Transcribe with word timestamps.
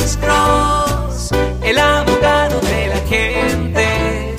Alex 0.00 0.16
Cross, 0.16 1.30
el 1.62 1.78
abogado 1.78 2.58
de 2.60 2.86
la 2.86 3.00
gente. 3.06 4.34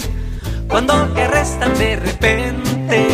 Cuando 0.68 1.08
te 1.14 1.22
arrestan 1.22 1.78
de 1.78 1.98
repente, 1.98 3.08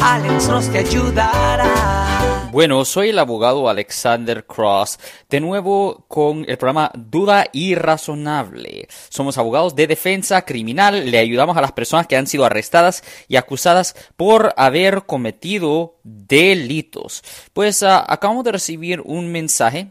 Alex 0.00 0.46
Cross 0.46 0.70
te 0.70 0.78
ayudará. 0.78 2.48
Bueno, 2.52 2.84
soy 2.84 3.08
el 3.08 3.18
abogado 3.18 3.68
Alexander 3.68 4.46
Cross, 4.46 5.00
de 5.28 5.40
nuevo 5.40 6.04
con 6.06 6.44
el 6.48 6.56
programa 6.56 6.92
Duda 6.94 7.46
Irrazonable. 7.52 8.86
Somos 9.08 9.38
abogados 9.38 9.74
de 9.74 9.88
defensa 9.88 10.42
criminal, 10.42 11.10
le 11.10 11.18
ayudamos 11.18 11.56
a 11.56 11.60
las 11.60 11.72
personas 11.72 12.06
que 12.06 12.16
han 12.16 12.28
sido 12.28 12.44
arrestadas 12.44 13.02
y 13.26 13.36
acusadas 13.36 13.96
por 14.16 14.54
haber 14.56 15.02
cometido 15.02 15.97
delitos. 16.28 17.22
Pues 17.52 17.82
uh, 17.82 18.04
acabamos 18.06 18.44
de 18.44 18.52
recibir 18.52 19.00
un 19.04 19.30
mensaje 19.30 19.88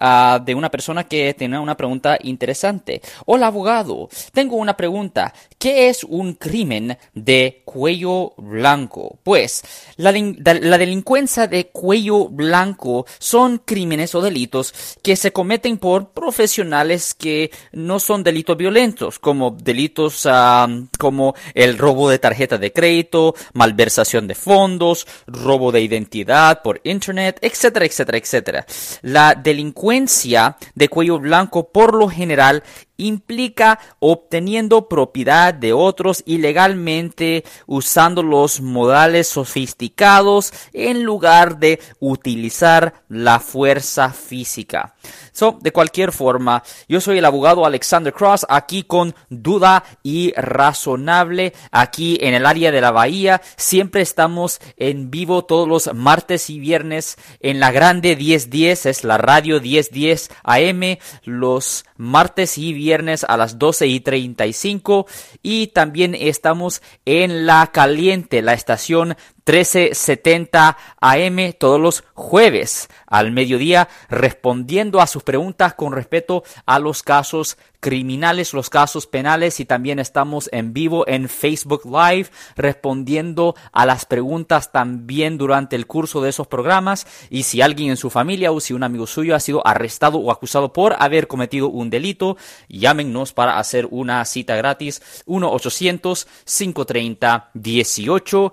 uh, 0.00 0.42
de 0.44 0.54
una 0.54 0.70
persona 0.70 1.04
que 1.04 1.34
tenía 1.34 1.60
una 1.60 1.76
pregunta 1.76 2.18
interesante. 2.22 3.00
Hola 3.24 3.48
abogado, 3.48 4.08
tengo 4.32 4.56
una 4.56 4.76
pregunta. 4.76 5.32
¿Qué 5.58 5.88
es 5.88 6.04
un 6.04 6.34
crimen 6.34 6.96
de 7.14 7.62
cuello 7.64 8.34
blanco? 8.36 9.18
Pues 9.22 9.64
la, 9.96 10.12
la 10.12 10.78
delincuencia 10.78 11.46
de 11.46 11.68
cuello 11.68 12.28
blanco 12.28 13.06
son 13.18 13.58
crímenes 13.58 14.14
o 14.14 14.20
delitos 14.20 14.74
que 15.02 15.16
se 15.16 15.32
cometen 15.32 15.78
por 15.78 16.10
profesionales 16.10 17.14
que 17.14 17.50
no 17.72 17.98
son 17.98 18.22
delitos 18.22 18.56
violentos, 18.56 19.18
como 19.18 19.50
delitos 19.50 20.26
uh, 20.26 20.86
como 20.98 21.34
el 21.54 21.78
robo 21.78 22.10
de 22.10 22.18
tarjeta 22.18 22.58
de 22.58 22.72
crédito, 22.72 23.34
malversación 23.52 24.28
de 24.28 24.34
fondos, 24.34 25.06
robo 25.26 25.55
de 25.72 25.80
identidad 25.80 26.62
por 26.62 26.80
internet, 26.84 27.38
etcétera, 27.40 27.86
etcétera, 27.86 28.18
etcétera. 28.18 28.66
La 29.02 29.34
delincuencia 29.34 30.56
de 30.74 30.88
cuello 30.88 31.18
blanco 31.18 31.70
por 31.70 31.94
lo 31.94 32.08
general 32.08 32.62
implica 32.96 33.78
obteniendo 33.98 34.88
propiedad 34.88 35.52
de 35.52 35.72
otros 35.72 36.22
ilegalmente 36.26 37.44
usando 37.66 38.22
los 38.22 38.60
modales 38.60 39.28
sofisticados 39.28 40.52
en 40.72 41.02
lugar 41.02 41.58
de 41.58 41.80
utilizar 42.00 43.04
la 43.08 43.40
fuerza 43.40 44.10
física. 44.10 44.94
So, 45.32 45.58
de 45.60 45.72
cualquier 45.72 46.12
forma, 46.12 46.62
yo 46.88 47.00
soy 47.00 47.18
el 47.18 47.24
abogado 47.24 47.66
Alexander 47.66 48.12
Cross, 48.12 48.46
aquí 48.48 48.84
con 48.84 49.14
duda 49.28 49.84
y 50.02 50.32
razonable, 50.36 51.52
aquí 51.70 52.18
en 52.22 52.34
el 52.34 52.46
área 52.46 52.72
de 52.72 52.80
la 52.80 52.90
bahía. 52.90 53.42
Siempre 53.56 54.00
estamos 54.00 54.60
en 54.76 55.10
vivo 55.10 55.44
todos 55.44 55.68
los 55.68 55.94
martes 55.94 56.48
y 56.48 56.58
viernes 56.58 57.18
en 57.40 57.60
la 57.60 57.70
grande 57.70 58.16
1010, 58.16 58.86
es 58.86 59.04
la 59.04 59.18
radio 59.18 59.60
1010 59.60 60.30
AM, 60.42 60.98
los 61.24 61.84
martes 61.96 62.56
y 62.56 62.72
viernes 62.72 62.85
a 62.92 63.36
las 63.36 63.58
12 63.58 63.86
y 63.86 64.00
35 64.00 65.06
y 65.42 65.68
también 65.68 66.14
estamos 66.14 66.82
en 67.04 67.46
la 67.46 67.70
caliente, 67.72 68.42
la 68.42 68.54
estación 68.54 69.16
1370 69.46 70.76
AM 71.00 71.52
todos 71.58 71.80
los 71.80 72.04
jueves 72.14 72.88
al 73.06 73.30
mediodía 73.30 73.88
respondiendo 74.08 75.00
a 75.00 75.06
sus 75.06 75.22
preguntas 75.22 75.74
con 75.74 75.92
respecto 75.92 76.42
a 76.66 76.80
los 76.80 77.04
casos 77.04 77.56
criminales, 77.86 78.52
los 78.52 78.68
casos 78.68 79.06
penales 79.06 79.60
y 79.60 79.64
también 79.64 80.00
estamos 80.00 80.48
en 80.52 80.72
vivo 80.72 81.06
en 81.06 81.28
Facebook 81.28 81.82
Live 81.84 82.30
respondiendo 82.56 83.54
a 83.70 83.86
las 83.86 84.04
preguntas 84.06 84.72
también 84.72 85.38
durante 85.38 85.76
el 85.76 85.86
curso 85.86 86.20
de 86.20 86.30
esos 86.30 86.48
programas. 86.48 87.06
Y 87.30 87.44
si 87.44 87.62
alguien 87.62 87.90
en 87.90 87.96
su 87.96 88.10
familia 88.10 88.50
o 88.50 88.58
si 88.58 88.74
un 88.74 88.82
amigo 88.82 89.06
suyo 89.06 89.36
ha 89.36 89.40
sido 89.40 89.64
arrestado 89.64 90.18
o 90.18 90.32
acusado 90.32 90.72
por 90.72 90.96
haber 90.98 91.28
cometido 91.28 91.68
un 91.68 91.88
delito, 91.88 92.36
llámenos 92.68 93.32
para 93.32 93.58
hacer 93.58 93.86
una 93.92 94.24
cita 94.24 94.56
gratis. 94.56 95.00
1 95.26 95.48
800 95.48 96.26
530 96.44 97.50
1800 97.54 98.52